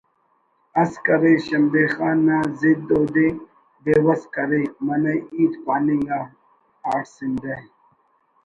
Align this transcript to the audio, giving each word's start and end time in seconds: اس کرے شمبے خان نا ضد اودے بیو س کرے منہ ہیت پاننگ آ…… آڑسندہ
اس 0.81 0.91
کرے 1.05 1.33
شمبے 1.45 1.83
خان 1.93 2.17
نا 2.27 2.37
ضد 2.59 2.87
اودے 2.95 3.27
بیو 3.83 4.09
س 4.19 4.21
کرے 4.33 4.61
منہ 4.85 5.13
ہیت 5.33 5.53
پاننگ 5.65 6.07
آ…… 6.17 6.19
آڑسندہ 6.91 7.55